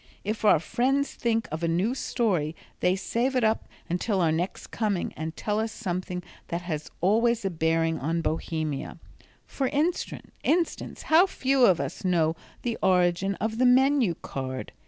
If 0.23 0.43
our 0.43 0.57
friends 0.59 1.13
think 1.13 1.47
of 1.51 1.61
a 1.61 1.67
new 1.67 1.93
story 1.93 2.55
they 2.79 2.95
save 2.95 3.35
it 3.35 3.43
up 3.43 3.69
until 3.87 4.19
our 4.19 4.31
next 4.31 4.71
coming 4.71 5.13
and 5.15 5.35
tell 5.37 5.59
us 5.59 5.71
something 5.71 6.23
that 6.47 6.63
always 7.01 7.43
has 7.43 7.45
a 7.45 7.51
bearing 7.51 7.99
on 7.99 8.21
Bohemia. 8.23 8.97
For 9.45 9.67
instance, 9.67 11.03
how 11.03 11.27
few 11.27 11.67
of 11.67 11.79
us 11.79 12.03
know 12.03 12.35
the 12.63 12.79
origin 12.81 13.35
of 13.35 13.59
the 13.59 13.65
menu 13.67 14.15
card. 14.15 14.71